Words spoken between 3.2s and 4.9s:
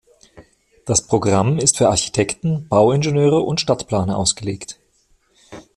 und Stadtplaner ausgelegt.